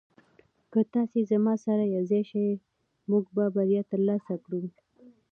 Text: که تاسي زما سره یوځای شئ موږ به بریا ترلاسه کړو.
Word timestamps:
که 0.71 0.79
تاسي 0.93 1.21
زما 1.31 1.53
سره 1.65 1.83
یوځای 1.95 2.23
شئ 2.29 2.47
موږ 3.09 3.23
به 3.35 3.43
بریا 3.55 3.81
ترلاسه 3.91 4.33
کړو. 4.43 4.61